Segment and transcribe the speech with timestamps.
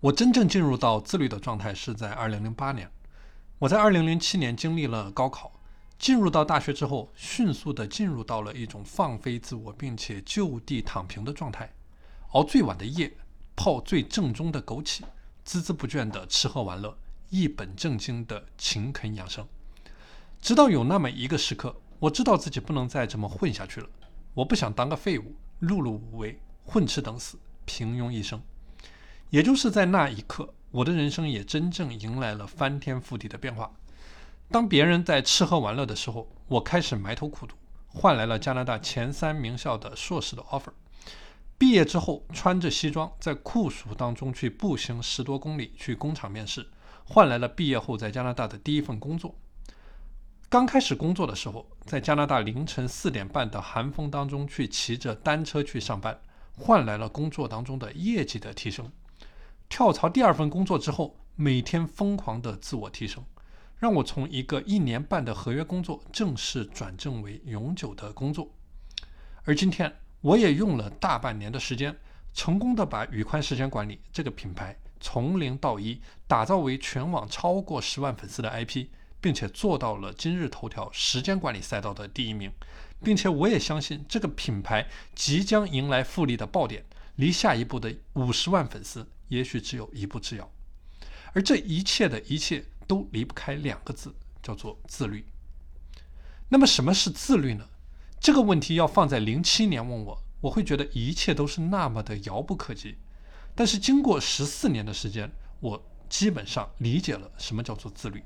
[0.00, 2.88] 我真正进入到自律的状态是在2008年。
[3.58, 5.60] 我在2007年经历了高考，
[5.98, 11.74] 进入到大学之后，迅速的进入到了一种放飞自我并且就地躺平的状态，
[12.30, 13.12] 熬最晚的夜，
[13.56, 15.00] 泡最正宗的枸杞，
[15.44, 16.96] 孜孜不倦的吃喝玩乐，
[17.30, 19.44] 一本正经的勤恳养生。
[20.40, 23.88] 直到有那么一个时刻，我知道自己不能再这么混下去了，
[24.34, 28.40] 我不想当个废物，碌碌无为，混吃等死，平庸一生。
[29.30, 33.70] 也就是在那一刻，我的人生也真正迎来了翻天覆地的变化。
[34.50, 37.54] 当别人在吃喝玩乐的时候，我开始埋头苦读，
[37.88, 40.72] 换来了加拿大前三名校的硕士的 offer。
[41.58, 46.66] 毕业之后，穿着西装，在酷暑当中去步行十多公里去工厂面试，
[47.04, 49.34] 换来了毕业后在加拿大的第一份工作。
[50.48, 56.18] 刚开始工作的时候，在加拿大凌晨四点半的寒风当中去骑着单车去上班，
[56.56, 58.90] 换来了工作当中的业绩的提升。
[59.68, 63.24] 跳槽第二份工作之后，每天疯狂的自我提升，
[63.76, 68.50] 让我从一个一年半的合约工作正式转正为永久的工作。
[69.44, 71.96] 而今天，我也用了大半年的时间，
[72.32, 78.86] 成功的把宇宽时间管理这个品牌从零到一打造为全网超过十万粉丝的 IP，
[79.20, 82.50] 并且做到了今日头条时间管理赛道的第一名，
[83.02, 86.84] 并且我也相信这个品牌即将迎来复利的爆点，
[87.16, 89.06] 离下一步的五十万粉丝。
[89.28, 90.50] 也许只有一步之遥，
[91.32, 95.24] 而这一切的一切都离不开两个字，叫做自律。
[96.48, 97.68] 那么什么是自律呢？
[98.20, 102.96] 这个问题要放在零七年问我，我会觉得一切都是那么的遥不可及。
[103.54, 108.22] 但是经过十四年的时间，我基本上理解了什么叫做自律。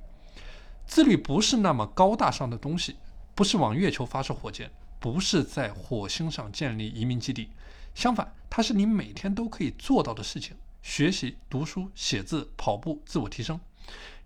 [0.87, 2.97] 自律不是那么高大上的东西，
[3.35, 7.51] 不是往月球发射火箭，不是在火星上建立移民基地，
[7.95, 10.57] 相反，它是你每天都可以做到的事情。
[10.83, 13.59] 学习、读书、写字、跑步、自我提升，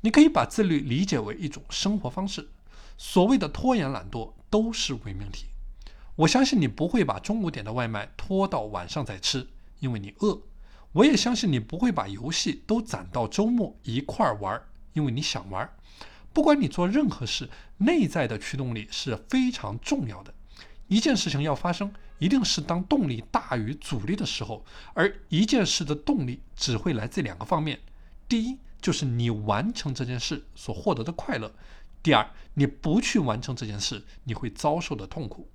[0.01, 2.49] 你可以把自律理解为一种生活方式。
[2.99, 5.47] 所谓的拖延、懒惰都是伪命题。
[6.17, 9.47] 我相信你不会把中午点的外卖拖到晚上再吃，
[9.81, 10.41] 因为你饿。
[10.93, 14.61] 我也相信你不会把游戏都攒到周末一块儿玩，
[14.95, 15.71] 因为你想玩。
[16.33, 20.33] 不管你做任何事，内在的驱动力是非常重要的。
[20.89, 21.93] 一件事情要发生。
[22.19, 24.65] 一定是当动力大于阻力的时候，
[24.95, 27.79] 而一件事的动力只会来自两个方面：
[28.27, 31.47] 第一，就是你完成这件事所获得的快乐；
[32.03, 35.47] 第二，你不去完成这件事，你会遭受的痛苦。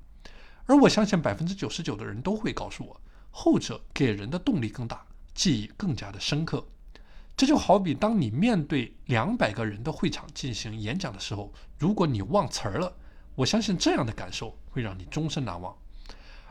[0.68, 5.04] 而我相信百分之九十九的人都会告诉我，后者给人的动力更大，
[5.34, 6.64] 记忆更加的深刻。
[7.36, 12.96] 这就好比当你面对两百个人的会场进行演讲的时候，如果你忘词儿了，
[13.34, 15.76] 我相信这样的感受会让你终身难忘。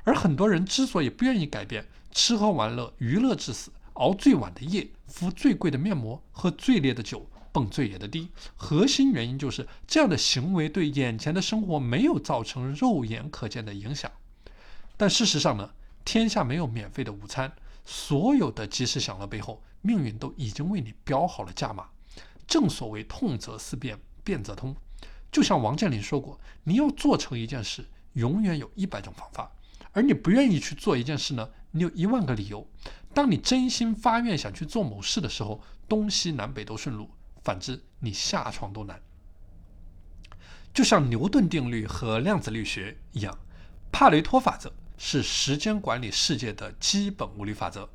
[0.04, 14.10] 而很多人之所以不愿意改变，吃喝玩乐、娱乐至死、熬最晚的夜、敷最贵的面膜、喝最烈的酒、蹦最野的迪，核心原因就是这样的行为对眼前的生活没有造成肉眼可见的影响。
[14.96, 15.70] 但事实上呢，
[16.04, 17.52] 天下没有免费的午餐，
[17.84, 21.88] 所有的及时享乐背后，命运都已经为你标好了价码。
[22.46, 24.74] 正所谓痛则思变，变则通。
[25.30, 27.86] 就像王健林说过，你要做成一件事，
[28.20, 29.50] 永远有一百种方法。
[29.92, 31.48] 而你不愿意去做一件事呢？
[31.72, 32.64] 你有一万个理由。
[33.12, 37.06] 当你真心发愿想去做某事的时候，东西南北都顺路；
[37.42, 39.00] 反之，你下床都难。
[40.72, 43.36] 就像牛顿定律和量子力学一样，
[43.90, 47.88] 帕雷托法则是时间管理世界的基本物理法则。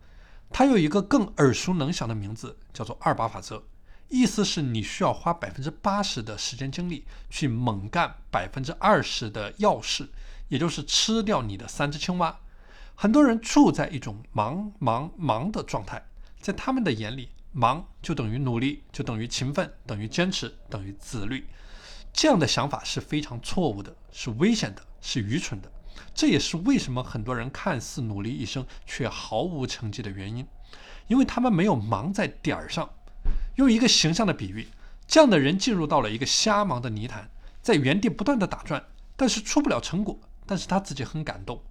[0.50, 3.64] 它有一个更耳熟能详的名字，叫做二八法则。
[4.10, 10.10] 意思是你需要花百分之八十的时间精力去猛干百分之二十的要事。
[10.48, 12.40] 也就是吃掉你的三只青蛙。
[12.94, 16.06] 很多人处在一种忙忙忙的状态，
[16.40, 21.48] 在他们的眼里，忙就等于努力，就等于勤奋，等于坚持，等于自律。
[22.14, 25.72] 这样的想法是非常错误的，是危险的，是愚蠢的。
[26.14, 30.46] 这也是为什么很多人看似努力一生却毫无成绩的原因，
[31.08, 32.88] 因为他们没有忙在点儿上。
[33.56, 34.68] 用一个形象的比喻，
[35.08, 37.30] 这样的人进入到了一个瞎忙的泥潭，
[37.62, 38.86] 在原地不断的打转，
[39.16, 40.20] 但是出不了成果。
[40.48, 41.64] 但是他自己很感动，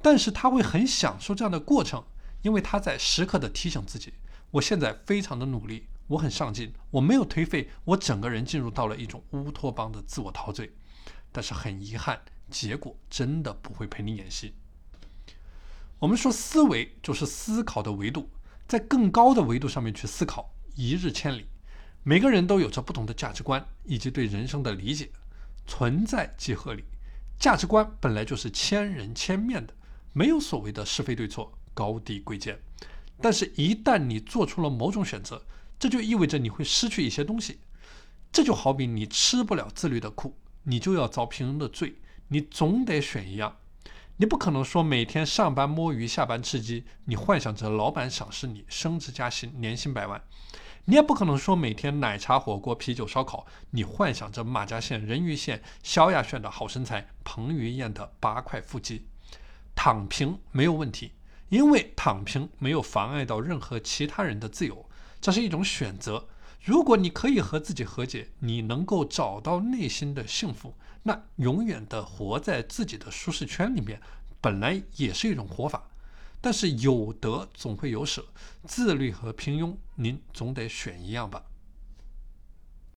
[0.00, 2.04] 但是他会很享受这样的过程，
[2.42, 4.14] 因为他在时刻的提醒自己：
[4.52, 10.72] 我现在非常的努力，我很上进，我没有颓废，我整个人进入到了一种乌托邦的自我陶醉。
[11.32, 14.54] 但是很遗憾，结果真的不会陪你演戏。
[15.98, 18.30] 我们说思维就是思考的维度，
[18.68, 21.46] 在更高的维度上面去思考，一日千里。
[22.02, 25.10] 每个人都有着不同的价值观以及对人生的理解，
[25.66, 26.84] 存在即合理。
[27.38, 29.74] 价值观本来就是千人千面的，
[30.12, 32.58] 没有所谓的是非对错、高低贵贱。
[33.20, 35.44] 但是，一旦你做出了某种选择，
[35.78, 37.60] 这就意味着你会失去一些东西。
[38.32, 41.94] 这就好比你吃不了自律的苦，你就要遭平庸的罪，
[42.28, 43.56] 你总得选一样。
[44.22, 50.22] 你不可能说每天上班摸鱼，下班吃鸡，你幻想着老板赏识你，升职加薪，年薪百万。
[50.84, 59.08] 你也不可能说每天奶茶、火锅、啤酒、烧烤，你幻想着马甲线、人鱼线、萧亚轩的好身材，彭于晏的八块腹肌。
[59.74, 61.10] 躺平没有问题，
[61.48, 64.88] 因为躺平没有妨碍到任何其他人的自由，
[65.20, 66.28] 这是一种选择。
[66.62, 74.00] 如果你可以和自己和解，你能够找到内心的幸福，那永远的活在自己的舒适圈里面，
[74.40, 75.88] 本来也是一种活法。
[76.40, 78.24] 但是有得总会有舍，
[78.64, 81.44] 自律和平庸，您总得选一样吧。